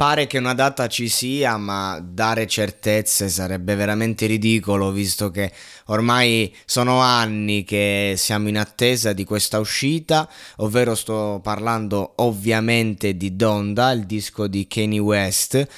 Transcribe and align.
Pare 0.00 0.26
che 0.26 0.38
una 0.38 0.54
data 0.54 0.86
ci 0.86 1.10
sia, 1.10 1.58
ma 1.58 2.00
dare 2.02 2.46
certezze 2.46 3.28
sarebbe 3.28 3.74
veramente 3.74 4.24
ridicolo, 4.24 4.92
visto 4.92 5.30
che 5.30 5.52
ormai 5.88 6.56
sono 6.64 7.00
anni 7.00 7.64
che 7.64 8.14
siamo 8.16 8.48
in 8.48 8.56
attesa 8.56 9.12
di 9.12 9.24
questa 9.24 9.58
uscita, 9.58 10.26
ovvero 10.56 10.94
sto 10.94 11.40
parlando 11.42 12.14
ovviamente 12.16 13.14
di 13.14 13.36
Donda, 13.36 13.90
il 13.90 14.06
disco 14.06 14.46
di 14.46 14.66
Kanye 14.66 15.00
West 15.00 15.68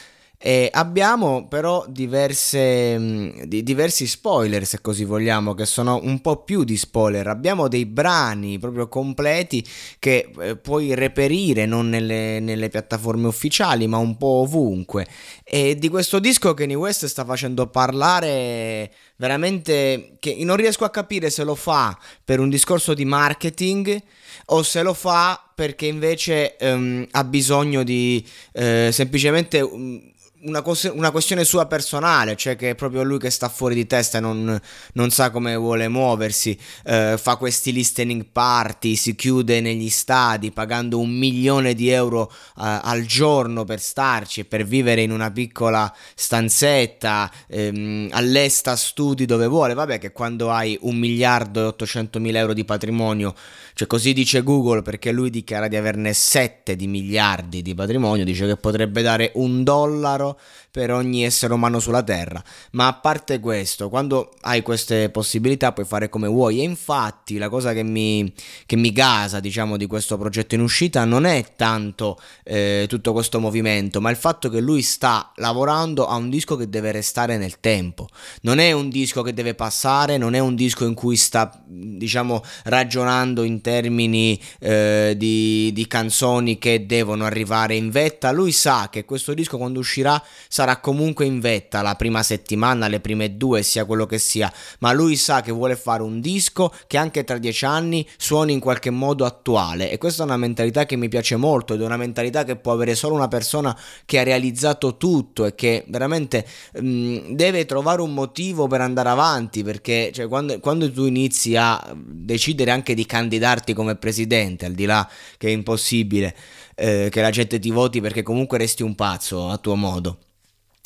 e 0.44 0.68
abbiamo 0.72 1.46
però 1.46 1.84
diverse, 1.86 2.98
mm, 2.98 3.42
di, 3.44 3.62
diversi 3.62 4.08
spoiler, 4.08 4.66
se 4.66 4.80
così 4.80 5.04
vogliamo, 5.04 5.54
che 5.54 5.64
sono 5.66 6.00
un 6.02 6.20
po' 6.20 6.42
più 6.42 6.64
di 6.64 6.76
spoiler. 6.76 7.28
Abbiamo 7.28 7.68
dei 7.68 7.86
brani 7.86 8.58
proprio 8.58 8.88
completi 8.88 9.64
che 10.00 10.32
eh, 10.40 10.56
puoi 10.56 10.96
reperire 10.96 11.64
non 11.64 11.88
nelle, 11.88 12.40
nelle, 12.40 12.70
piattaforme 12.70 13.28
ufficiali, 13.28 13.86
ma 13.86 13.98
un 13.98 14.16
po' 14.16 14.42
ovunque. 14.42 15.06
E 15.44 15.76
di 15.76 15.88
questo 15.88 16.18
disco 16.18 16.54
Kanye 16.54 16.74
West 16.74 17.06
sta 17.06 17.24
facendo 17.24 17.68
parlare 17.68 18.90
veramente 19.16 20.16
che 20.18 20.36
non 20.40 20.56
riesco 20.56 20.84
a 20.84 20.90
capire 20.90 21.30
se 21.30 21.44
lo 21.44 21.54
fa 21.54 21.96
per 22.24 22.40
un 22.40 22.48
discorso 22.48 22.94
di 22.94 23.04
marketing 23.04 24.02
o 24.46 24.64
se 24.64 24.82
lo 24.82 24.92
fa 24.92 25.52
perché 25.54 25.86
invece 25.86 26.56
um, 26.60 27.06
ha 27.08 27.22
bisogno 27.22 27.84
di 27.84 28.26
uh, 28.54 28.90
semplicemente 28.90 29.60
um, 29.60 30.11
una, 30.44 30.62
cos- 30.62 30.90
una, 30.92 31.10
questione 31.10 31.44
sua 31.44 31.66
personale, 31.66 32.36
cioè 32.36 32.56
che 32.56 32.70
è 32.70 32.74
proprio 32.74 33.02
lui 33.02 33.18
che 33.18 33.30
sta 33.30 33.48
fuori 33.48 33.74
di 33.74 33.86
testa 33.86 34.18
e 34.18 34.20
non, 34.20 34.58
non 34.94 35.10
sa 35.10 35.30
come 35.30 35.54
vuole 35.56 35.88
muoversi, 35.88 36.58
eh, 36.84 37.16
fa 37.18 37.36
questi 37.36 37.72
listening 37.72 38.26
party, 38.32 38.96
si 38.96 39.14
chiude 39.14 39.60
negli 39.60 39.90
stadi 39.90 40.50
pagando 40.50 40.98
un 40.98 41.10
milione 41.10 41.74
di 41.74 41.90
euro 41.90 42.30
eh, 42.30 42.34
al 42.56 43.04
giorno 43.04 43.64
per 43.64 43.80
starci 43.80 44.40
e 44.40 44.44
per 44.44 44.64
vivere 44.64 45.02
in 45.02 45.12
una 45.12 45.30
piccola 45.30 45.92
stanzetta, 46.14 47.30
ehm, 47.46 48.08
all'esta 48.12 48.74
studi 48.74 49.26
dove 49.26 49.46
vuole, 49.46 49.74
vabbè 49.74 49.98
che 49.98 50.12
quando 50.12 50.50
hai 50.50 50.76
un 50.82 50.96
miliardo 50.96 51.60
e 51.60 51.64
800 51.64 52.18
mila 52.18 52.40
euro 52.40 52.52
di 52.52 52.64
patrimonio, 52.64 53.34
cioè 53.74 53.86
così 53.86 54.12
dice 54.12 54.42
Google 54.42 54.82
perché 54.82 55.12
lui 55.12 55.30
dichiara 55.30 55.68
di 55.68 55.76
averne 55.76 56.12
7 56.12 56.74
di 56.74 56.86
miliardi 56.86 57.62
di 57.62 57.74
patrimonio, 57.74 58.24
dice 58.24 58.46
che 58.46 58.56
potrebbe 58.56 59.02
dare 59.02 59.30
un 59.34 59.62
dollaro 59.62 60.31
per 60.70 60.90
ogni 60.90 61.24
essere 61.24 61.52
umano 61.52 61.80
sulla 61.80 62.02
Terra. 62.02 62.42
Ma 62.72 62.86
a 62.86 62.94
parte 62.94 63.40
questo, 63.40 63.88
quando 63.88 64.34
hai 64.42 64.62
queste 64.62 65.10
possibilità 65.10 65.72
puoi 65.72 65.86
fare 65.86 66.08
come 66.08 66.28
vuoi. 66.28 66.60
E 66.60 66.62
infatti 66.62 67.38
la 67.38 67.48
cosa 67.48 67.72
che 67.72 67.82
mi, 67.82 68.32
che 68.66 68.76
mi 68.76 68.92
gasa, 68.92 69.40
diciamo, 69.40 69.76
di 69.76 69.86
questo 69.86 70.16
progetto 70.16 70.54
in 70.54 70.60
uscita 70.62 71.04
non 71.04 71.24
è 71.24 71.44
tanto 71.56 72.18
eh, 72.44 72.86
tutto 72.88 73.12
questo 73.12 73.40
movimento, 73.40 74.00
ma 74.00 74.10
il 74.10 74.16
fatto 74.16 74.48
che 74.48 74.60
lui 74.60 74.82
sta 74.82 75.32
lavorando 75.36 76.06
a 76.06 76.16
un 76.16 76.30
disco 76.30 76.56
che 76.56 76.68
deve 76.68 76.92
restare 76.92 77.36
nel 77.36 77.60
tempo. 77.60 78.08
Non 78.42 78.58
è 78.58 78.72
un 78.72 78.88
disco 78.88 79.22
che 79.22 79.34
deve 79.34 79.54
passare, 79.54 80.16
non 80.16 80.34
è 80.34 80.38
un 80.38 80.54
disco 80.54 80.84
in 80.84 80.94
cui 80.94 81.16
sta, 81.16 81.62
diciamo, 81.66 82.42
ragionando 82.64 83.42
in 83.42 83.60
termini 83.60 84.40
eh, 84.60 85.14
di, 85.16 85.70
di 85.72 85.86
canzoni 85.86 86.58
che 86.58 86.86
devono 86.86 87.24
arrivare 87.24 87.74
in 87.74 87.90
vetta. 87.90 88.30
Lui 88.30 88.52
sa 88.52 88.88
che 88.90 89.04
questo 89.04 89.34
disco 89.34 89.58
quando 89.58 89.78
uscirà 89.78 90.21
sarà 90.48 90.78
comunque 90.78 91.24
in 91.24 91.40
vetta 91.40 91.82
la 91.82 91.94
prima 91.94 92.22
settimana, 92.22 92.88
le 92.88 93.00
prime 93.00 93.36
due, 93.36 93.62
sia 93.62 93.84
quello 93.84 94.06
che 94.06 94.18
sia, 94.18 94.52
ma 94.80 94.92
lui 94.92 95.16
sa 95.16 95.40
che 95.40 95.52
vuole 95.52 95.76
fare 95.76 96.02
un 96.02 96.20
disco 96.20 96.72
che 96.86 96.96
anche 96.96 97.24
tra 97.24 97.38
dieci 97.38 97.64
anni 97.64 98.06
suoni 98.16 98.52
in 98.52 98.60
qualche 98.60 98.90
modo 98.90 99.24
attuale. 99.24 99.90
E 99.90 99.98
questa 99.98 100.22
è 100.22 100.26
una 100.26 100.36
mentalità 100.36 100.86
che 100.86 100.96
mi 100.96 101.08
piace 101.08 101.36
molto 101.36 101.74
ed 101.74 101.80
è 101.80 101.84
una 101.84 101.96
mentalità 101.96 102.44
che 102.44 102.56
può 102.56 102.72
avere 102.72 102.94
solo 102.94 103.14
una 103.14 103.28
persona 103.28 103.76
che 104.04 104.18
ha 104.18 104.22
realizzato 104.22 104.96
tutto 104.96 105.46
e 105.46 105.54
che 105.54 105.84
veramente 105.88 106.46
mh, 106.74 106.86
mm, 106.86 107.16
deve 107.32 107.64
trovare 107.64 108.02
un 108.02 108.14
motivo 108.14 108.66
per 108.66 108.80
andare 108.80 109.08
avanti 109.08 109.62
perché 109.62 110.10
cioè, 110.12 110.28
quando, 110.28 110.58
quando 110.60 110.90
tu 110.90 111.04
inizi 111.04 111.56
a 111.56 111.94
decidere 111.94 112.70
anche 112.70 112.94
di 112.94 113.06
candidarti 113.06 113.74
come 113.74 113.96
presidente, 113.96 114.66
al 114.66 114.72
di 114.72 114.84
là 114.84 115.08
che 115.38 115.48
è 115.48 115.50
impossibile, 115.50 116.34
eh, 116.74 117.08
che 117.10 117.20
la 117.20 117.30
gente 117.30 117.58
ti 117.58 117.70
voti 117.70 118.00
perché 118.00 118.22
comunque 118.22 118.58
resti 118.58 118.82
un 118.82 118.94
pazzo 118.94 119.48
a 119.48 119.58
tuo 119.58 119.74
modo. 119.74 120.18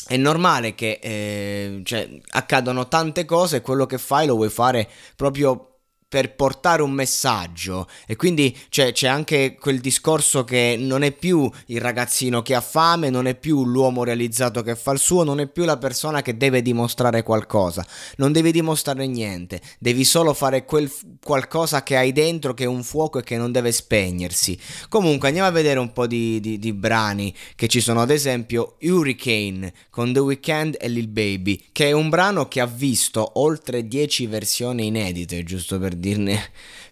È 0.06 0.16
normale 0.16 0.74
che 0.74 1.00
eh, 1.02 1.80
cioè, 1.84 2.08
accadano 2.30 2.86
tante 2.86 3.24
cose 3.24 3.56
e 3.56 3.60
quello 3.60 3.86
che 3.86 3.98
fai 3.98 4.26
lo 4.26 4.36
vuoi 4.36 4.50
fare 4.50 4.88
proprio 5.16 5.75
per 6.08 6.34
portare 6.34 6.82
un 6.82 6.92
messaggio. 6.92 7.88
E 8.06 8.16
quindi 8.16 8.56
cioè, 8.68 8.92
c'è 8.92 9.08
anche 9.08 9.56
quel 9.58 9.80
discorso 9.80 10.44
che 10.44 10.76
non 10.78 11.02
è 11.02 11.12
più 11.12 11.50
il 11.66 11.80
ragazzino 11.80 12.42
che 12.42 12.54
ha 12.54 12.60
fame, 12.60 13.10
non 13.10 13.26
è 13.26 13.34
più 13.34 13.64
l'uomo 13.64 14.04
realizzato 14.04 14.62
che 14.62 14.76
fa 14.76 14.92
il 14.92 14.98
suo, 14.98 15.24
non 15.24 15.40
è 15.40 15.48
più 15.48 15.64
la 15.64 15.78
persona 15.78 16.22
che 16.22 16.36
deve 16.36 16.62
dimostrare 16.62 17.22
qualcosa, 17.22 17.84
non 18.16 18.32
devi 18.32 18.52
dimostrare 18.52 19.06
niente, 19.06 19.60
devi 19.78 20.04
solo 20.04 20.32
fare 20.32 20.64
quel 20.64 20.90
qualcosa 21.26 21.82
che 21.82 21.96
hai 21.96 22.12
dentro 22.12 22.54
che 22.54 22.64
è 22.64 22.68
un 22.68 22.84
fuoco 22.84 23.18
e 23.18 23.24
che 23.24 23.36
non 23.36 23.50
deve 23.50 23.72
spegnersi. 23.72 24.56
Comunque 24.88 25.26
andiamo 25.26 25.48
a 25.48 25.52
vedere 25.52 25.80
un 25.80 25.92
po' 25.92 26.06
di, 26.06 26.38
di, 26.38 26.58
di 26.60 26.72
brani 26.72 27.34
che 27.56 27.66
ci 27.66 27.80
sono, 27.80 28.00
ad 28.00 28.10
esempio 28.10 28.76
Hurricane 28.80 29.72
con 29.90 30.12
The 30.12 30.20
Weeknd 30.20 30.76
e 30.78 30.88
Lil 30.88 31.08
Baby, 31.08 31.60
che 31.72 31.88
è 31.88 31.92
un 31.92 32.08
brano 32.08 32.46
che 32.46 32.60
ha 32.60 32.66
visto 32.66 33.32
oltre 33.40 33.88
10 33.88 34.26
versioni 34.26 34.86
inedite, 34.86 35.42
giusto 35.42 35.80
per 35.80 35.95
dirne 36.00 36.38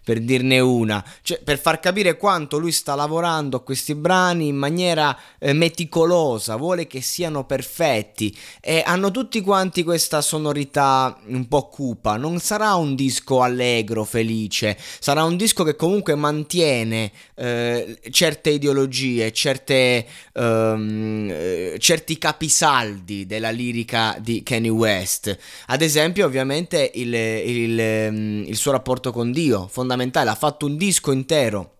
per 0.05 0.19
dirne 0.19 0.59
una, 0.59 1.03
cioè, 1.23 1.41
per 1.43 1.59
far 1.59 1.79
capire 1.79 2.15
quanto 2.15 2.59
lui 2.59 2.71
sta 2.71 2.93
lavorando 2.93 3.57
a 3.57 3.63
questi 3.63 3.95
brani 3.95 4.49
in 4.49 4.55
maniera 4.55 5.17
eh, 5.39 5.51
meticolosa, 5.51 6.57
vuole 6.57 6.85
che 6.85 7.01
siano 7.01 7.43
perfetti. 7.43 8.33
E 8.61 8.83
hanno 8.85 9.09
tutti 9.09 9.41
quanti 9.41 9.83
questa 9.83 10.21
sonorità 10.21 11.17
un 11.25 11.47
po' 11.47 11.69
cupa, 11.69 12.17
non 12.17 12.37
sarà 12.37 12.75
un 12.75 12.93
disco 12.93 13.41
allegro, 13.41 14.03
felice, 14.03 14.77
sarà 14.99 15.23
un 15.23 15.37
disco 15.37 15.63
che 15.63 15.75
comunque 15.75 16.13
mantiene 16.13 17.11
eh, 17.33 17.97
certe 18.11 18.51
ideologie, 18.51 19.33
certe, 19.33 20.05
ehm, 20.33 21.79
certi 21.79 22.19
capisaldi 22.19 23.25
della 23.25 23.49
lirica 23.49 24.17
di 24.21 24.43
Kanye 24.43 24.69
West, 24.69 25.35
ad 25.65 25.81
esempio 25.81 26.27
ovviamente 26.27 26.91
il, 26.93 27.11
il, 27.11 27.57
il, 27.57 28.47
il 28.49 28.55
suo 28.55 28.71
rapporto 28.71 29.11
con 29.11 29.31
Dio, 29.31 29.67
fondamentalmente 29.67 29.93
fondamentale, 29.95 30.29
ha 30.29 30.35
fatto 30.35 30.65
un 30.65 30.77
disco 30.77 31.11
intero 31.11 31.77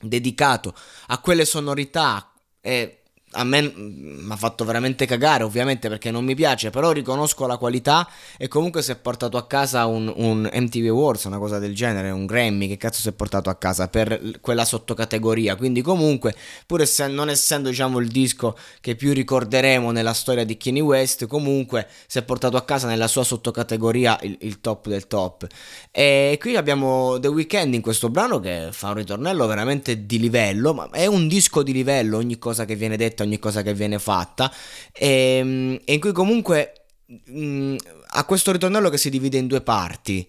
dedicato 0.00 0.74
a 1.08 1.18
quelle 1.18 1.44
sonorità 1.44 2.32
e 2.60 2.99
a 3.32 3.44
me 3.44 3.72
mi 3.74 4.32
ha 4.32 4.36
fatto 4.36 4.64
veramente 4.64 5.06
cagare, 5.06 5.44
ovviamente 5.44 5.88
perché 5.88 6.10
non 6.10 6.24
mi 6.24 6.34
piace, 6.34 6.70
però 6.70 6.90
riconosco 6.90 7.46
la 7.46 7.58
qualità 7.58 8.08
e 8.36 8.48
comunque 8.48 8.82
si 8.82 8.90
è 8.90 8.96
portato 8.96 9.36
a 9.36 9.46
casa 9.46 9.86
un, 9.86 10.12
un, 10.16 10.48
MTV 10.52 10.88
Awards, 10.88 11.24
una 11.24 11.38
cosa 11.38 11.58
del 11.58 11.74
genere, 11.74 12.10
un 12.10 12.26
Grammy, 12.26 12.66
che 12.66 12.76
cazzo 12.76 13.00
si 13.00 13.08
è 13.08 13.12
portato 13.12 13.48
a 13.48 13.54
casa 13.54 13.88
per 13.88 14.40
quella 14.40 14.64
sottocategoria, 14.64 15.54
quindi 15.54 15.80
comunque, 15.80 16.34
pur 16.66 16.80
essendo, 16.80 17.14
non 17.14 17.28
essendo 17.28 17.68
diciamo 17.68 17.98
il 17.98 18.08
disco 18.08 18.56
che 18.80 18.96
più 18.96 19.12
ricorderemo 19.12 19.92
nella 19.92 20.12
storia 20.12 20.44
di 20.44 20.56
Kanye 20.56 20.80
West, 20.80 21.26
comunque 21.26 21.86
si 22.06 22.18
è 22.18 22.22
portato 22.22 22.56
a 22.56 22.62
casa 22.62 22.88
nella 22.88 23.06
sua 23.06 23.22
sottocategoria 23.22 24.18
il, 24.22 24.38
il 24.40 24.60
top 24.60 24.88
del 24.88 25.06
top. 25.06 25.46
E 25.92 26.36
qui 26.40 26.56
abbiamo 26.56 27.18
The 27.20 27.28
Weeknd 27.28 27.74
in 27.74 27.80
questo 27.80 28.08
brano 28.08 28.40
che 28.40 28.68
fa 28.72 28.88
un 28.88 28.94
ritornello 28.94 29.46
veramente 29.46 30.04
di 30.04 30.18
livello, 30.18 30.74
ma 30.74 30.88
è 30.90 31.06
un 31.06 31.28
disco 31.28 31.62
di 31.62 31.72
livello, 31.72 32.16
ogni 32.16 32.38
cosa 32.38 32.64
che 32.64 32.74
viene 32.74 32.96
detta, 32.96 33.19
ogni 33.22 33.38
cosa 33.38 33.62
che 33.62 33.74
viene 33.74 33.98
fatta, 33.98 34.52
e, 34.92 35.36
ehm, 35.38 35.80
e 35.84 35.94
in 35.94 36.00
cui 36.00 36.12
comunque 36.12 36.84
mh, 37.06 37.40
mm, 37.40 37.76
ha 38.08 38.24
questo 38.24 38.52
ritornello 38.52 38.88
che 38.88 38.98
si 38.98 39.10
divide 39.10 39.38
in 39.38 39.46
due 39.46 39.60
parti. 39.60 40.26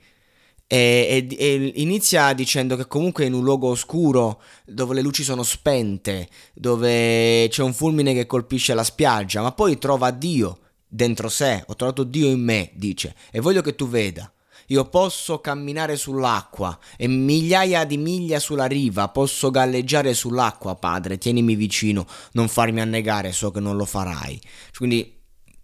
E, 0.67 1.27
e, 1.29 1.35
e, 1.37 1.71
inizia 1.75 2.31
dicendo 2.31 2.77
che 2.77 2.87
comunque 2.87 3.25
in 3.25 3.33
un 3.33 3.43
luogo 3.43 3.67
oscuro 3.69 4.41
dove 4.65 4.93
le 4.93 5.01
luci 5.01 5.23
sono 5.23 5.43
spente, 5.43 6.29
dove 6.53 7.47
c'è 7.49 7.61
un 7.61 7.73
fulmine 7.73 8.13
che 8.13 8.25
colpisce 8.25 8.73
la 8.73 8.83
spiaggia, 8.83 9.41
ma 9.41 9.51
poi 9.51 9.77
trova 9.77 10.11
Dio 10.11 10.59
dentro 10.87 11.29
sé, 11.29 11.63
ho 11.67 11.75
trovato 11.75 12.03
Dio 12.03 12.27
in 12.27 12.41
me, 12.41 12.69
dice, 12.73 13.15
e 13.31 13.39
voglio 13.41 13.61
che 13.61 13.75
tu 13.75 13.87
veda. 13.87 14.31
Io 14.71 14.85
posso 14.85 15.41
camminare 15.41 15.97
sull'acqua 15.97 16.77
e 16.95 17.07
migliaia 17.07 17.83
di 17.83 17.97
miglia 17.97 18.39
sulla 18.39 18.67
riva, 18.67 19.09
posso 19.09 19.51
galleggiare 19.51 20.13
sull'acqua, 20.13 20.75
padre, 20.75 21.17
tienimi 21.17 21.55
vicino, 21.55 22.07
non 22.33 22.47
farmi 22.47 22.79
annegare, 22.79 23.33
so 23.33 23.51
che 23.51 23.59
non 23.59 23.75
lo 23.75 23.83
farai. 23.83 24.39
Quindi, 24.73 25.13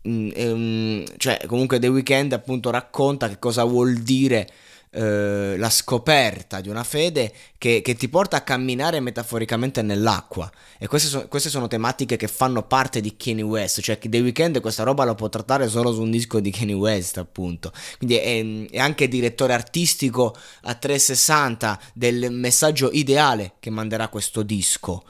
um, 0.04 1.06
cioè, 1.16 1.42
comunque 1.48 1.80
The 1.80 1.88
Weeknd 1.88 2.34
appunto 2.34 2.70
racconta 2.70 3.30
che 3.30 3.40
cosa 3.40 3.64
vuol 3.64 3.94
dire 3.96 4.50
eh, 4.98 5.58
la 5.58 5.70
scoperta 5.70 6.60
di 6.60 6.70
una 6.70 6.84
fede 6.84 7.32
che, 7.60 7.82
che, 7.84 7.94
ti 7.94 8.10
porta 8.10 8.38
a 8.38 8.42
camminare 8.42 9.00
metaforicamente 9.00 9.84
nell'acqua. 9.84 10.52
E 10.80 10.88
queste, 10.88 11.08
so, 11.08 11.28
queste, 11.28 11.50
sono 11.50 11.68
tematiche 11.68 12.18
che 12.18 12.28
fanno 12.28 12.64
parte 12.64 13.00
di 13.00 13.16
Kanye 13.16 13.44
West, 13.44 13.82
cioè 13.82 14.00
The 14.00 14.20
Weeknd 14.20 14.60
questa 14.60 14.82
roba 14.82 15.04
la 15.04 15.14
può 15.14 15.30
trattare 15.30 15.68
solo 15.68 15.94
su 15.94 16.02
un 16.02 16.10
disco 16.10 16.40
di 16.40 16.50
Kanye 16.50 16.74
West, 16.74 17.20
appunto. 17.20 17.72
Quindi 18.00 18.18
è, 18.18 18.70
è 18.72 18.80
anche 18.80 19.08
direttore 19.08 19.54
artistico 19.54 20.36
a 20.64 20.74
360 20.74 21.80
del 21.94 22.32
messaggio 22.32 22.90
ideale 22.92 23.54
che 23.60 23.70
manderà 23.70 24.08
questo 24.08 24.42
disco 24.42 25.04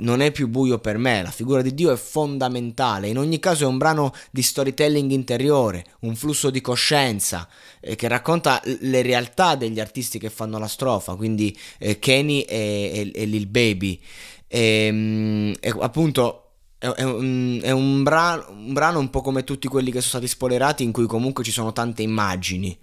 non 0.00 0.20
è 0.20 0.30
più 0.30 0.48
buio 0.48 0.78
per 0.78 0.98
me, 0.98 1.22
la 1.22 1.30
figura 1.30 1.62
di 1.62 1.74
Dio 1.74 1.92
è 1.92 1.96
fondamentale, 1.96 3.08
in 3.08 3.18
ogni 3.18 3.38
caso 3.38 3.64
è 3.64 3.66
un 3.66 3.78
brano 3.78 4.12
di 4.30 4.42
storytelling 4.42 5.10
interiore, 5.10 5.84
un 6.00 6.14
flusso 6.16 6.50
di 6.50 6.60
coscienza 6.60 7.48
eh, 7.80 7.96
che 7.96 8.08
racconta 8.08 8.60
le 8.64 9.02
realtà 9.02 9.54
degli 9.54 9.80
artisti 9.80 10.18
che 10.18 10.30
fanno 10.30 10.58
la 10.58 10.68
strofa, 10.68 11.14
quindi 11.14 11.56
eh, 11.78 11.98
Kenny 11.98 12.40
e, 12.42 13.12
e, 13.14 13.22
e, 13.22 13.24
Lil 13.26 13.46
Baby. 13.46 14.00
E, 14.48 14.60
ehm, 14.60 15.54
e 15.60 15.74
appunto 15.80 16.42
è, 16.78 17.02
un, 17.02 17.60
è 17.62 17.70
un, 17.70 18.02
brano, 18.02 18.46
un, 18.50 18.72
brano, 18.72 18.98
un 18.98 19.10
po' 19.10 19.20
come 19.20 19.44
tutti 19.44 19.66
quelli 19.66 19.90
che 19.90 20.00
sono 20.00 20.10
stati 20.10 20.28
spoilerati 20.28 20.82
in 20.82 20.92
cui 20.92 21.06
comunque 21.06 21.42
ci 21.42 21.50
sono 21.50 21.72
tante 21.72 22.02
immagini 22.02 22.76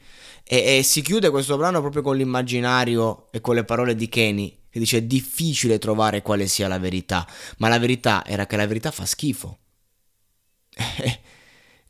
e, 0.44 0.78
e 0.78 0.84
si 0.84 1.02
chiude 1.02 1.30
questo 1.30 1.58
brano 1.58 1.80
proprio 1.80 2.02
con 2.02 2.18
l'immaginario 2.18 3.28
e 3.32 3.40
con 3.40 3.56
le 3.56 3.64
parole 3.64 3.96
di 3.96 4.10
Kenny 4.10 4.58
che 4.74 4.80
dice 4.80 4.98
è 4.98 5.02
difficile 5.04 5.78
trovare 5.78 6.24
quale 6.24 6.48
sia 6.48 6.68
la 6.68 6.80
verità, 6.80 7.28
ma 7.58 7.68
la 7.68 7.78
verità 7.78 8.26
era 8.26 8.48
che 8.48 8.56
la 8.56 8.66
verità 8.66 8.90
fa 8.90 9.06
schifo. 9.06 9.60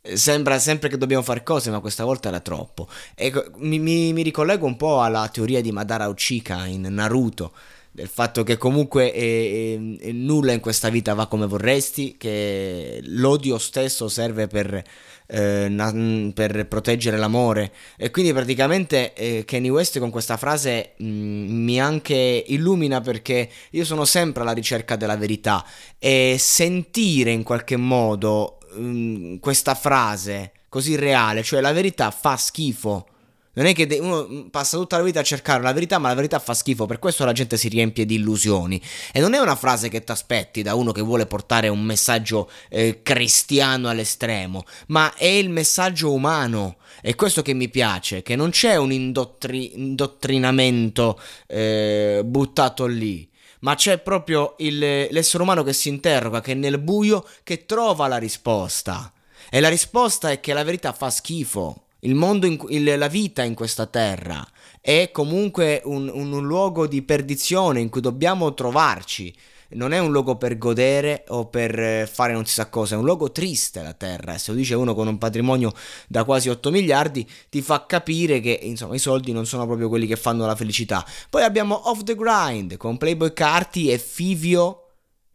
Sembra 0.02 0.58
sempre 0.58 0.90
che 0.90 0.98
dobbiamo 0.98 1.22
fare 1.22 1.42
cose, 1.42 1.70
ma 1.70 1.80
questa 1.80 2.04
volta 2.04 2.28
era 2.28 2.40
troppo. 2.40 2.86
Ecco, 3.14 3.52
mi, 3.56 3.78
mi, 3.78 4.12
mi, 4.12 4.20
ricollego 4.20 4.66
un 4.66 4.76
po' 4.76 5.00
alla 5.00 5.26
teoria 5.28 5.62
di 5.62 5.72
Madara 5.72 6.08
Uchika 6.08 6.66
in 6.66 6.82
Naruto, 6.82 7.54
del 7.94 8.08
fatto 8.08 8.42
che 8.42 8.56
comunque 8.56 9.12
è, 9.12 9.20
è, 9.20 10.06
è 10.08 10.10
nulla 10.10 10.50
in 10.50 10.58
questa 10.58 10.88
vita 10.88 11.14
va 11.14 11.28
come 11.28 11.46
vorresti, 11.46 12.16
che 12.18 12.98
l'odio 13.04 13.56
stesso 13.56 14.08
serve 14.08 14.48
per 14.48 14.82
eh, 15.26 15.68
na- 15.68 16.32
per 16.34 16.66
proteggere 16.66 17.16
l'amore. 17.16 17.72
E 17.96 18.10
quindi 18.10 18.32
praticamente 18.32 19.14
eh, 19.14 19.44
Kanye 19.46 19.70
West 19.70 20.00
con 20.00 20.10
questa 20.10 20.36
frase 20.36 20.94
mh, 20.96 21.06
mm, 21.06 21.64
mi 21.64 21.80
anche 21.80 22.44
illumina 22.48 23.00
perché 23.00 23.48
io 23.70 23.84
sono 23.84 24.04
sempre 24.04 24.42
alla 24.42 24.52
ricerca 24.52 24.96
della 24.96 25.16
verità 25.16 25.64
e 25.98 26.34
sentire 26.38 27.30
in 27.30 27.44
qualche 27.44 27.76
modo 27.76 28.58
mh, 28.74 28.82
mm, 28.84 29.36
questa 29.36 29.76
frase 29.76 30.50
così 30.68 30.96
reale, 30.96 31.44
cioè 31.44 31.60
la 31.60 31.72
verità 31.72 32.10
fa 32.10 32.36
schifo 32.36 33.06
non 33.54 33.66
è 33.66 33.74
che 33.74 33.86
uno 34.00 34.48
passa 34.50 34.76
tutta 34.76 34.96
la 34.96 35.02
vita 35.02 35.20
a 35.20 35.24
cercare 35.24 35.62
la 35.62 35.72
verità, 35.72 35.98
ma 35.98 36.08
la 36.08 36.14
verità 36.14 36.38
fa 36.38 36.54
schifo, 36.54 36.86
per 36.86 36.98
questo 36.98 37.24
la 37.24 37.32
gente 37.32 37.56
si 37.56 37.68
riempie 37.68 38.04
di 38.04 38.16
illusioni. 38.16 38.80
E 39.12 39.20
non 39.20 39.34
è 39.34 39.38
una 39.38 39.56
frase 39.56 39.88
che 39.88 40.02
ti 40.04 40.12
aspetti 40.12 40.62
da 40.62 40.74
uno 40.74 40.92
che 40.92 41.02
vuole 41.02 41.26
portare 41.26 41.68
un 41.68 41.82
messaggio 41.82 42.50
eh, 42.68 43.00
cristiano 43.02 43.88
all'estremo, 43.88 44.64
ma 44.88 45.14
è 45.14 45.26
il 45.26 45.50
messaggio 45.50 46.12
umano. 46.12 46.76
È 47.00 47.14
questo 47.14 47.42
che 47.42 47.54
mi 47.54 47.68
piace, 47.68 48.22
che 48.22 48.36
non 48.36 48.50
c'è 48.50 48.76
un 48.76 48.92
indottri- 48.92 49.72
indottrinamento 49.74 51.20
eh, 51.46 52.22
buttato 52.24 52.86
lì 52.86 53.28
ma 53.60 53.74
c'è 53.76 53.96
proprio 53.98 54.56
il, 54.58 54.78
l'essere 54.78 55.42
umano 55.42 55.62
che 55.62 55.72
si 55.72 55.88
interroga, 55.88 56.42
che 56.42 56.52
è 56.52 56.54
nel 56.54 56.78
buio, 56.78 57.26
che 57.42 57.64
trova 57.64 58.06
la 58.08 58.18
risposta. 58.18 59.10
E 59.48 59.58
la 59.60 59.70
risposta 59.70 60.30
è 60.30 60.38
che 60.38 60.52
la 60.52 60.64
verità 60.64 60.92
fa 60.92 61.08
schifo. 61.08 61.83
Il 62.04 62.14
mondo, 62.14 62.46
in, 62.46 62.62
il, 62.68 62.98
la 62.98 63.08
vita 63.08 63.42
in 63.42 63.54
questa 63.54 63.86
terra 63.86 64.46
è 64.80 65.10
comunque 65.10 65.80
un, 65.84 66.10
un, 66.12 66.32
un 66.32 66.46
luogo 66.46 66.86
di 66.86 67.02
perdizione 67.02 67.80
in 67.80 67.88
cui 67.88 68.02
dobbiamo 68.02 68.52
trovarci 68.52 69.34
non 69.70 69.92
è 69.92 69.98
un 69.98 70.12
luogo 70.12 70.36
per 70.36 70.58
godere 70.58 71.24
o 71.28 71.46
per 71.46 71.78
eh, 71.78 72.08
fare 72.10 72.32
non 72.32 72.44
si 72.44 72.52
sa 72.52 72.68
cosa, 72.68 72.94
è 72.94 72.98
un 72.98 73.04
luogo 73.04 73.32
triste 73.32 73.82
la 73.82 73.94
Terra. 73.94 74.38
Se 74.38 74.50
lo 74.50 74.56
dice 74.56 74.74
uno 74.74 74.94
con 74.94 75.08
un 75.08 75.18
patrimonio 75.18 75.72
da 76.06 76.24
quasi 76.24 76.48
8 76.48 76.70
miliardi, 76.70 77.28
ti 77.48 77.62
fa 77.62 77.86
capire 77.86 78.40
che 78.40 78.58
insomma 78.62 78.94
i 78.94 78.98
soldi 78.98 79.32
non 79.32 79.46
sono 79.46 79.66
proprio 79.66 79.88
quelli 79.88 80.06
che 80.06 80.16
fanno 80.16 80.46
la 80.46 80.54
felicità. 80.54 81.04
Poi 81.28 81.42
abbiamo 81.42 81.88
Off 81.88 82.02
the 82.02 82.14
Grind 82.14 82.76
con 82.76 82.98
Playboy 82.98 83.32
Carti 83.32 83.90
e 83.90 83.98
Fivio 83.98 84.83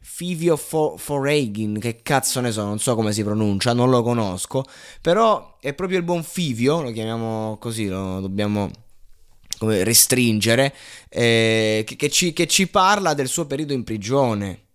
Fivio 0.01 0.56
Fo- 0.56 0.98
che 1.80 2.01
cazzo 2.01 2.40
ne 2.42 2.51
so, 2.51 2.63
non 2.63 2.80
so 2.80 2.96
come 2.96 3.13
si 3.13 3.24
pronuncia, 3.24 3.74
non 3.74 3.89
lo 3.89 4.01
conosco, 4.01 4.63
però 5.01 5.58
è 5.60 5.74
proprio 5.74 5.98
il 5.98 6.03
buon 6.03 6.24
Fivio, 6.24 6.82
lo 6.82 6.91
chiamiamo 6.91 7.58
così, 7.60 7.88
lo 7.88 8.20
dobbiamo 8.20 8.70
come 9.58 9.84
restringere, 9.84 10.74
eh, 11.10 11.84
che, 11.86 11.96
che, 11.96 12.10
ci, 12.10 12.34
che 12.34 12.48
ci 12.48 12.68
parla 12.68 13.13
del 13.13 13.27
suo 13.27 13.46
periodo 13.46 13.74
in 13.74 13.84
prigione. 13.84 14.68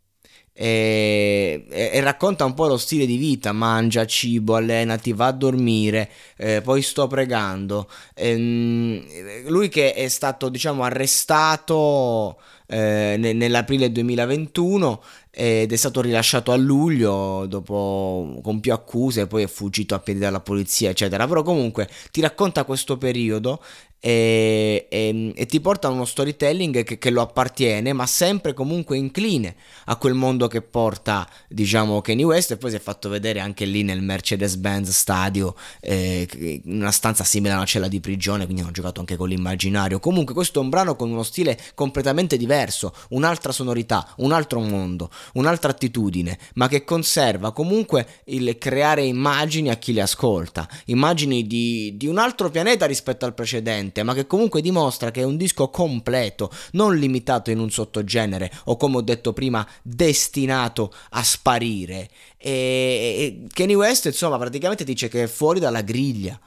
E, 0.57 1.67
e, 1.69 1.91
e, 1.93 2.01
racconta 2.01 2.45
un 2.45 2.55
po' 2.55 2.69
lo 2.69 2.77
stile 2.77 3.07
di 3.07 3.17
vita, 3.17 3.51
mangia 3.51 4.07
cibo, 4.07 4.55
allenati, 4.55 5.13
va 5.13 5.27
a 5.27 5.33
dormire, 5.33 6.09
eh, 6.37 6.61
poi 6.63 6.81
sto 6.81 7.09
pregando. 7.09 7.91
E, 8.15 8.31
ehm, 8.31 9.49
lui 9.49 9.69
che 9.69 9.95
è 9.95 10.07
stato 10.07 10.49
diciamo 10.49 10.85
arrestato 10.85 12.39
eh, 12.67 13.17
nell'aprile 13.19 13.91
2021 13.91 15.03
ed 15.31 15.73
è 15.73 15.77
stato 15.77 16.01
rilasciato 16.01 16.53
a 16.53 16.57
luglio 16.57 17.47
dopo, 17.47 18.39
con 18.43 18.61
più 18.61 18.73
accuse, 18.73 19.27
poi 19.27 19.43
è 19.43 19.49
fuggito 19.49 19.97
a 19.97 19.99
piedi 19.99 20.21
dalla 20.21 20.41
polizia, 20.41 20.91
eccetera. 20.91 21.27
Però 21.27 21.43
comunque 21.43 21.89
ti 22.13 22.21
racconta 22.21 22.65
questo 22.65 22.97
periodo 22.97 23.61
e, 24.07 24.87
e, 24.91 25.33
e, 25.35 25.47
ti 25.47 25.63
porta 25.63 25.89
a 25.89 25.91
uno 25.91 26.05
storytelling 26.05 26.85
che, 26.85 26.99
che, 26.99 27.09
lo 27.09 27.23
appartiene, 27.23 27.95
ma 27.95 28.05
sempre 28.05 28.53
comunque 28.53 28.99
incline 28.99 29.57
a 29.87 29.97
quel 29.97 30.13
mondo 30.13 30.47
che 30.47 30.61
porta, 30.61 31.27
diciamo, 31.49 32.03
Kanye 32.03 32.25
West. 32.25 32.51
E 32.51 32.59
poi 32.59 32.69
si 32.69 32.77
è 32.77 32.81
fatto 32.81 33.09
vedere 33.09 33.41
anche 33.41 33.65
lì 33.65 33.83
nel 33.83 34.03
Mercedes-Benz 34.03 34.91
Stadio, 34.91 35.55
eh, 35.81 36.61
una 36.67 36.91
stanza 36.91 37.25
simile 37.25 37.55
a 37.55 37.57
una 37.57 37.65
cella 37.65 37.89
di 37.89 38.01
prigione, 38.01 38.45
quindi 38.45 38.61
hanno 38.61 38.73
giocato 38.73 39.01
anche 39.01 39.17
con 39.17 39.27
l'immaginario. 39.27 39.99
Comunque, 40.01 40.35
questo 40.35 40.61
è 40.61 40.63
un 40.63 40.69
brano 40.69 40.97
con 40.97 41.11
uno 41.11 41.23
stile 41.23 41.59
completamente 41.75 42.37
diverso, 42.37 42.93
un'altra 43.11 43.53
sonorità, 43.53 44.13
un 44.19 44.33
altro 44.33 44.61
mondo, 44.61 45.09
un'altra 45.33 45.71
attitudine, 45.71 46.39
ma 46.57 46.69
che 46.69 46.85
conserva 46.85 47.53
comunque 47.53 48.07
il 48.25 48.59
creare 48.59 49.03
immagini 49.03 49.71
a 49.71 49.77
chi 49.77 49.95
le 49.95 50.03
ascolta, 50.03 50.69
immagini 50.87 51.47
di, 51.47 51.95
di 51.97 52.07
un 52.07 52.19
altro 52.19 52.51
pianeta 52.51 52.85
rispetto 52.85 53.25
al 53.25 53.33
precedente 53.33 53.93
differente, 53.95 54.03
ma 54.03 54.15
che 54.15 54.27
comunque 54.27 54.61
dimostra 54.61 55.11
che 55.13 55.21
è 55.21 55.25
un 55.25 55.37
disco 55.37 55.69
completo, 55.69 56.51
non 56.73 56.97
limitato 56.97 57.51
in 57.51 57.61
un 57.61 57.71
sottogenere 57.71 58.51
o 58.65 58.77
come 58.77 58.97
ho 58.97 59.01
detto 59.01 59.33
prima, 59.33 59.67
destinato 59.83 60.93
a 61.11 61.23
sparire. 61.23 62.09
E, 62.37 63.45
Kanye 63.53 63.77
West, 63.77 64.07
insomma, 64.07 64.39
praticamente 64.39 64.85
dice 64.85 65.09
che 65.09 65.25
è 65.25 65.27
fuori 65.29 65.61
dalla 65.61 65.83
griglia 65.83 66.39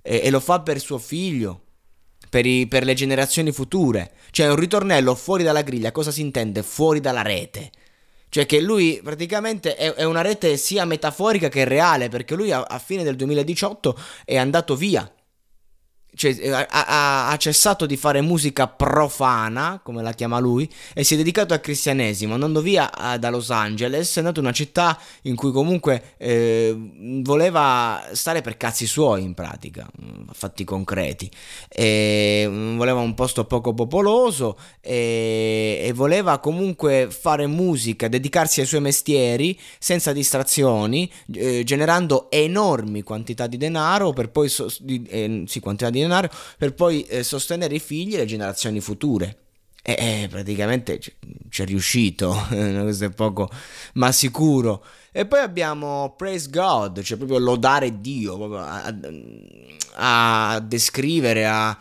e, 0.00 0.22
e 0.24 0.30
lo 0.30 0.40
fa 0.40 0.60
per 0.60 0.80
suo 0.80 0.98
figlio. 0.98 1.60
Per, 2.34 2.46
i, 2.46 2.66
per 2.66 2.84
le 2.84 2.94
generazioni 2.94 3.52
future, 3.52 4.10
cioè 4.32 4.48
un 4.48 4.56
ritornello 4.56 5.14
fuori 5.14 5.44
dalla 5.44 5.62
griglia, 5.62 5.92
cosa 5.92 6.10
si 6.10 6.20
intende? 6.20 6.64
Fuori 6.64 6.98
dalla 6.98 7.22
rete, 7.22 7.70
Cioè 8.28 8.44
che 8.44 8.60
lui 8.60 9.00
praticamente 9.04 9.76
è, 9.76 10.02
una 10.02 10.20
rete 10.20 10.56
sia 10.56 10.84
metaforica 10.84 11.48
che 11.48 11.62
reale, 11.62 12.08
perché 12.08 12.34
lui 12.34 12.50
a 12.50 12.82
fine 12.84 13.04
del 13.04 13.14
2018 13.14 13.96
è 14.24 14.36
andato 14.36 14.74
via 14.74 15.08
cioè, 16.14 16.34
eh, 16.38 16.50
ha, 16.50 17.28
ha, 17.28 17.36
cessato 17.36 17.86
di 17.86 17.96
fare 17.96 18.20
musica 18.20 18.68
profana, 18.68 19.80
come 19.82 20.02
la 20.02 20.12
chiama 20.12 20.38
lui, 20.38 20.68
e 20.94 21.04
si 21.04 21.14
è 21.14 21.16
dedicato 21.16 21.52
al 21.52 21.60
cristianesimo, 21.60 22.34
andando 22.34 22.60
via 22.60 23.14
eh, 23.14 23.18
da 23.18 23.30
Los 23.30 23.50
Angeles, 23.50 24.14
è 24.14 24.18
andato 24.20 24.38
in 24.38 24.46
una 24.46 24.54
città 24.54 24.98
in 25.22 25.34
cui 25.34 25.50
comunque 25.50 26.14
eh, 26.16 26.74
voleva 27.22 28.02
stare 28.12 28.40
per 28.40 28.56
cazzi 28.56 28.86
suoi 28.86 29.22
in 29.22 29.34
pratica, 29.34 29.86
mm, 30.02 30.28
fatti 30.32 30.64
concreti, 30.64 31.30
e 31.68 32.46
mm, 32.48 32.76
voleva 32.76 33.00
un 33.00 33.14
posto 33.14 33.44
poco 33.44 33.74
popoloso 33.74 34.56
e, 34.80 35.82
e 35.84 35.92
voleva 35.92 36.38
comunque 36.38 37.08
fare 37.10 37.46
musica, 37.46 38.08
dedicarsi 38.08 38.60
ai 38.60 38.66
suoi 38.66 38.80
mestieri 38.80 39.58
senza 39.78 40.12
distrazioni, 40.12 41.10
eh, 41.34 41.62
generando 41.64 42.30
enormi 42.30 43.02
quantità 43.02 43.46
di 43.46 43.56
denaro 43.56 44.12
per 44.12 44.30
poi... 44.30 44.48
So, 44.48 44.68
di, 44.78 45.04
eh, 45.08 45.42
sì, 45.46 45.60
quantità 45.60 45.90
di 45.90 45.98
denaro 45.98 46.03
per 46.56 46.74
poi 46.74 47.02
eh, 47.04 47.22
sostenere 47.22 47.74
i 47.74 47.80
figli 47.80 48.14
e 48.14 48.18
le 48.18 48.26
generazioni 48.26 48.80
future. 48.80 49.38
E 49.86 49.96
eh, 49.98 50.28
praticamente 50.28 50.98
ci, 50.98 51.62
è 51.62 51.64
riuscito, 51.66 52.34
questo 52.48 53.04
è 53.04 53.10
poco 53.10 53.50
ma 53.94 54.10
sicuro. 54.12 54.84
E 55.12 55.26
poi 55.26 55.40
abbiamo 55.40 56.14
Praise 56.16 56.48
God, 56.50 57.02
cioè 57.02 57.18
proprio 57.18 57.38
lodare 57.38 58.00
Dio, 58.00 58.56
a, 58.56 58.82
a, 59.94 60.54
a 60.54 60.60
descrivere, 60.60 61.46
a, 61.46 61.78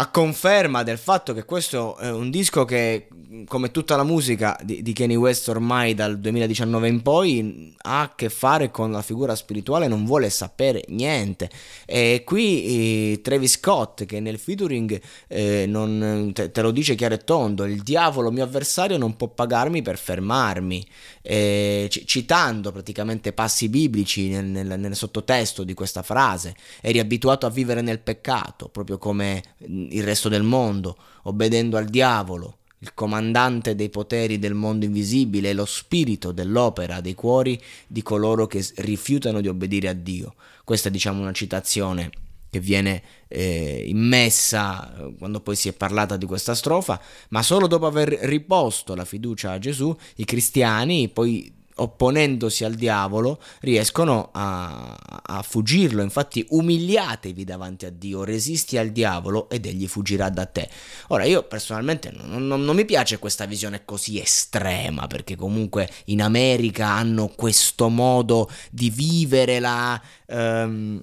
a 0.00 0.08
conferma 0.08 0.82
del 0.82 0.96
fatto 0.96 1.34
che 1.34 1.44
questo 1.44 1.98
è 1.98 2.10
un 2.10 2.30
disco 2.30 2.64
che, 2.64 3.08
come 3.44 3.70
tutta 3.70 3.96
la 3.96 4.02
musica 4.02 4.58
di, 4.62 4.80
di, 4.80 4.94
Kanye 4.94 5.16
West 5.16 5.46
ormai 5.48 5.92
dal 5.92 6.18
2019 6.18 6.88
in 6.88 7.02
poi, 7.02 7.74
ha 7.82 8.00
a 8.00 8.14
che 8.14 8.30
fare 8.30 8.70
con 8.70 8.90
la 8.90 9.02
figura 9.02 9.34
spirituale, 9.34 9.88
non 9.88 10.06
vuole 10.06 10.30
sapere 10.30 10.84
niente. 10.88 11.50
E 11.84 12.22
qui 12.24 13.12
eh, 13.12 13.20
Travis 13.20 13.58
Scott, 13.58 14.06
che 14.06 14.20
nel 14.20 14.38
featuring 14.38 14.98
eh, 15.28 15.66
non, 15.68 16.30
te, 16.32 16.50
te, 16.50 16.62
lo 16.62 16.70
dice 16.70 16.94
chiaro 16.94 17.14
e 17.14 17.18
tondo, 17.18 17.66
il 17.66 17.82
diavolo 17.82 18.30
mio 18.30 18.44
avversario 18.44 18.96
non 18.96 19.16
può 19.16 19.28
pagarmi 19.28 19.82
per 19.82 19.98
fermarmi, 19.98 20.86
eh, 21.20 21.88
c- 21.90 22.04
citando 22.04 22.72
praticamente 22.72 23.34
passi 23.34 23.68
biblici 23.68 24.30
nel, 24.30 24.46
nel, 24.46 24.80
nel 24.80 24.96
sottotesto 24.96 25.62
di 25.62 25.74
questa 25.74 26.02
frase, 26.02 26.54
eri 26.80 26.98
abituato 27.00 27.44
a 27.44 27.50
vivere 27.50 27.82
nel 27.82 27.98
peccato, 27.98 28.68
proprio 28.68 28.96
come 28.96 29.42
il 29.90 30.02
resto 30.02 30.28
del 30.28 30.42
mondo, 30.42 30.96
obbedendo 31.22 31.76
al 31.76 31.86
diavolo, 31.86 32.58
il 32.78 32.94
comandante 32.94 33.74
dei 33.74 33.90
poteri 33.90 34.38
del 34.38 34.54
mondo 34.54 34.86
invisibile 34.86 35.52
lo 35.52 35.66
spirito 35.66 36.32
dell'opera 36.32 37.00
dei 37.00 37.14
cuori 37.14 37.60
di 37.86 38.02
coloro 38.02 38.46
che 38.46 38.66
rifiutano 38.76 39.40
di 39.40 39.48
obbedire 39.48 39.88
a 39.88 39.92
Dio. 39.92 40.34
Questa 40.64 40.88
è 40.88 40.90
diciamo 40.90 41.20
una 41.20 41.32
citazione 41.32 42.10
che 42.48 42.58
viene 42.58 43.02
eh, 43.28 43.84
immessa 43.86 44.96
eh, 44.96 45.14
quando 45.18 45.40
poi 45.40 45.56
si 45.56 45.68
è 45.68 45.72
parlata 45.72 46.16
di 46.16 46.26
questa 46.26 46.54
strofa, 46.54 47.00
ma 47.28 47.42
solo 47.42 47.66
dopo 47.66 47.86
aver 47.86 48.08
riposto 48.08 48.94
la 48.94 49.04
fiducia 49.04 49.52
a 49.52 49.58
Gesù, 49.58 49.94
i 50.16 50.24
cristiani 50.24 51.08
poi 51.08 51.52
opponendosi 51.82 52.64
al 52.64 52.74
diavolo, 52.74 53.40
riescono 53.60 54.30
a, 54.32 54.96
a, 55.22 55.42
fuggirlo. 55.42 56.02
Infatti, 56.02 56.44
umiliatevi 56.48 57.44
davanti 57.44 57.86
a 57.86 57.90
Dio, 57.90 58.24
resisti 58.24 58.76
al 58.76 58.90
diavolo 58.90 59.48
ed 59.48 59.66
egli 59.66 59.86
fuggirà 59.86 60.28
da 60.28 60.46
te. 60.46 60.68
Ora, 61.08 61.24
io 61.24 61.42
personalmente 61.44 62.10
non, 62.10 62.46
non, 62.46 62.64
non 62.64 62.76
mi 62.76 62.84
piace 62.84 63.18
questa 63.18 63.46
visione 63.46 63.84
così 63.84 64.20
estrema, 64.20 65.06
perché 65.06 65.36
comunque 65.36 65.88
in 66.06 66.22
America 66.22 66.88
hanno 66.88 67.28
questo 67.28 67.88
modo 67.88 68.50
di 68.70 68.90
vivere 68.90 69.58
la. 69.60 70.00
Um, 70.26 71.02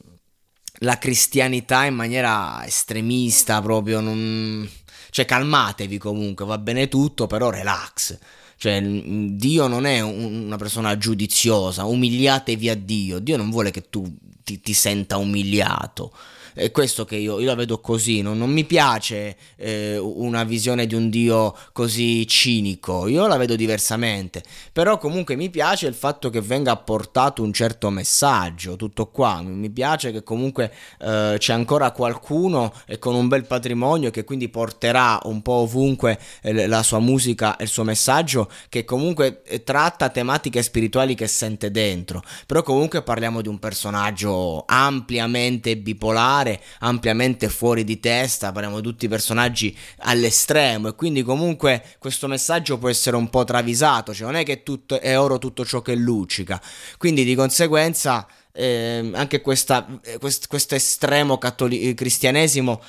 la 0.82 1.00
cristianità 1.00 1.86
in 1.86 1.96
maniera 1.96 2.64
estremista, 2.64 3.60
proprio 3.64 4.00
non... 4.00 4.70
cioè 5.10 5.26
calmatevi 5.26 5.98
comunque, 5.98 6.46
va 6.46 6.60
bene 6.60 6.88
tutto, 6.88 7.26
però 7.26 7.50
relax. 7.50 8.16
Cioè, 8.58 8.82
Dio 8.82 9.68
non 9.68 9.86
è 9.86 10.02
una 10.02 10.58
persona 10.58 10.98
giudiziosa, 10.98 11.86
umiliatevi 11.86 12.70
a 12.70 12.76
Dio. 12.76 13.20
Dio 13.20 13.38
non 13.38 13.52
vuole 13.52 13.72
che 13.72 13.90
tu 13.90 14.12
ti, 14.44 14.60
ti 14.60 14.74
senta 14.74 15.18
umiliato 15.18 16.12
è 16.58 16.72
questo 16.72 17.06
che 17.06 17.16
io, 17.16 17.40
io 17.40 17.46
la 17.46 17.56
vedo 17.56 17.80
così, 17.80 18.22
non, 18.22 18.38
non 18.38 18.50
mi 18.50 18.66
piace 18.66 19.38
eh, 19.56 19.98
una 19.98 20.44
visione 20.44 20.88
di 20.88 20.96
un 20.96 21.10
Dio 21.10 21.56
così 21.72 22.26
cinico, 22.28 23.08
io 23.08 23.28
la 23.28 23.38
vedo 23.38 23.56
diversamente, 23.56 24.44
però 24.74 24.98
comunque 24.98 25.36
mi 25.36 25.50
piace 25.50 25.86
il 25.86 25.94
fatto 25.94 26.30
che 26.32 26.42
venga 26.42 26.72
apportato 26.72 27.44
un 27.44 27.54
certo 27.54 27.92
messaggio, 27.92 28.76
tutto 28.76 29.08
qua, 29.08 29.42
mi 29.44 29.70
piace 29.70 30.12
che 30.12 30.24
comunque 30.24 30.74
eh, 31.00 31.36
c'è 31.38 31.54
ancora 31.54 31.92
qualcuno 31.92 32.74
e 32.86 32.98
con 32.98 33.14
un 33.14 33.28
bel 33.28 33.46
patrimonio 33.46 34.10
che 34.10 34.24
quindi 34.24 34.50
porterà 34.50 35.20
un 35.24 35.42
po' 35.44 35.54
ovunque 35.54 36.20
eh, 36.42 36.66
la 36.68 36.82
sua 36.82 37.00
musica 37.00 37.56
e 37.58 37.64
il 37.64 37.70
suo 37.70 37.84
messaggio 37.84 38.50
che 38.70 38.84
comunque 38.84 39.44
eh, 39.44 39.64
tratta 39.64 40.10
tematiche 40.10 40.64
spirituali 40.64 41.14
che 41.14 41.28
sente 41.28 41.70
dentro, 41.70 42.24
però 42.48 42.64
comunque 42.64 43.04
parliamo 43.04 43.42
di 43.42 43.48
un 43.48 43.60
personaggio 43.60 44.64
ampiamente 44.66 45.78
bipolare, 45.78 46.47
particolare, 46.48 46.62
ampiamente 46.80 47.50
fuori 47.50 47.84
di 47.84 48.00
testa, 48.00 48.52
di 48.52 48.82
tutti 48.82 49.08
personaggi 49.08 49.76
all'estremo 50.00 50.90
e 50.90 50.96
quindi 50.96 51.24
comunque 51.24 51.84
questo 52.00 52.28
messaggio 52.28 52.78
può 52.78 52.90
essere 52.90 53.18
un 53.18 53.30
po' 53.30 53.44
travisato, 53.44 54.14
cioè 54.14 54.28
non 54.28 54.36
è 54.36 54.44
che 54.44 54.64
tutto 54.64 55.00
è 55.00 55.20
oro 55.20 55.38
tutto 55.38 55.66
ciò 55.66 55.82
che 55.82 55.96
luccica, 55.96 56.62
quindi 56.98 57.24
di 57.24 57.36
conseguenza 57.36 58.26
eh, 58.54 59.12
anche 59.14 59.42
questa, 59.42 60.00
eh, 60.04 60.18
quest, 60.18 60.48
questo 60.48 60.76
estremo 60.76 61.38
cattoli- 61.38 61.94
cristianesimo 61.94 62.82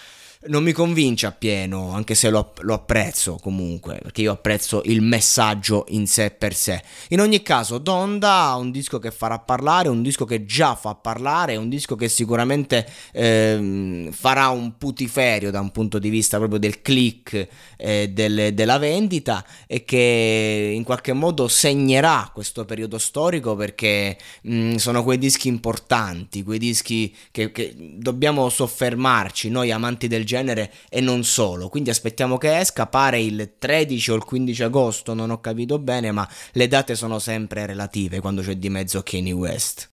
non 0.46 0.62
mi 0.62 0.72
convince 0.72 1.26
appieno, 1.26 1.92
anche 1.92 2.14
se 2.14 2.30
lo, 2.30 2.52
lo, 2.60 2.74
apprezzo 2.74 3.38
comunque, 3.42 3.98
perché 4.00 4.22
io 4.22 4.32
apprezzo 4.32 4.82
il 4.84 5.02
messaggio 5.02 5.84
in 5.88 6.06
sé 6.06 6.30
per 6.30 6.54
sé. 6.54 6.80
In 7.08 7.20
ogni 7.20 7.42
caso, 7.42 7.78
Donda 7.78 8.44
ha 8.44 8.56
un 8.56 8.70
disco 8.70 9.00
che 9.00 9.10
farà 9.10 9.40
parlare, 9.40 9.88
un 9.88 10.00
disco 10.00 10.24
che 10.24 10.44
già 10.44 10.76
fa 10.76 10.94
parlare, 10.94 11.56
un 11.56 11.68
disco 11.68 11.96
che 11.96 12.08
sicuramente 12.08 12.86
eh, 13.12 14.08
farà 14.12 14.48
un 14.48 14.76
putiferio 14.78 15.50
da 15.50 15.58
un 15.58 15.72
punto 15.72 15.98
di 15.98 16.08
vista 16.08 16.38
proprio 16.38 16.60
del 16.60 16.82
click 16.82 17.48
eh, 17.76 18.10
del, 18.10 18.54
della 18.54 18.78
vendita 18.78 19.44
e 19.66 19.84
che 19.84 20.72
in 20.72 20.84
qualche 20.84 21.12
modo 21.12 21.48
segnerà 21.48 22.30
questo 22.32 22.64
periodo 22.64 22.98
storico 22.98 23.56
perché 23.56 24.16
mh, 24.42 24.76
sono 24.76 25.02
quei 25.02 25.18
dischi 25.18 25.48
importanti, 25.48 26.44
quei 26.44 26.58
dischi 26.60 27.14
che, 27.32 27.50
che 27.50 27.74
dobbiamo 27.76 28.48
soffermarci, 28.48 29.50
noi 29.50 29.72
amanti 29.72 30.06
del 30.06 30.26
genere 30.28 30.70
e 30.90 31.00
non 31.00 31.24
solo. 31.24 31.68
Quindi 31.70 31.88
aspettiamo 31.88 32.36
che 32.36 32.58
esca, 32.58 32.86
pare 32.86 33.20
il 33.20 33.54
13 33.58 34.10
o 34.10 34.14
il 34.14 34.24
15 34.24 34.62
agosto, 34.62 35.14
non 35.14 35.30
ho 35.30 35.40
capito 35.40 35.78
bene, 35.78 36.12
ma 36.12 36.28
le 36.52 36.68
date 36.68 36.94
sono 36.94 37.18
sempre 37.18 37.64
relative 37.64 38.20
quando 38.20 38.42
c'è 38.42 38.56
di 38.56 38.68
mezzo 38.68 39.02
Kanye 39.02 39.32
West. 39.32 39.90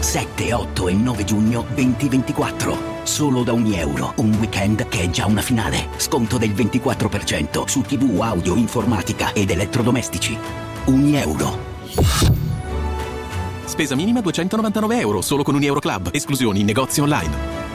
7, 0.00 0.52
8 0.52 0.88
e 0.88 0.92
9 0.92 1.24
giugno 1.24 1.66
2024. 1.74 2.96
Solo 3.02 3.42
da 3.42 3.52
ogni 3.52 3.76
euro. 3.78 4.12
Un 4.18 4.34
weekend 4.38 4.88
che 4.88 5.00
è 5.00 5.10
già 5.10 5.26
una 5.26 5.42
finale. 5.42 5.88
Sconto 5.96 6.38
del 6.38 6.50
24% 6.50 7.64
su 7.66 7.82
TV, 7.82 8.20
audio, 8.20 8.54
informatica 8.54 9.32
ed 9.32 9.50
elettrodomestici. 9.50 10.38
Ogni 10.84 11.16
euro. 11.16 11.58
Spesa 13.64 13.94
minima 13.94 14.20
299 14.20 14.98
euro 15.00 15.20
solo 15.20 15.42
con 15.42 15.54
un 15.54 15.62
Euro 15.62 15.80
Club. 15.80 16.10
Esclusioni 16.12 16.60
in 16.60 16.66
negozi 16.66 17.00
online. 17.00 17.67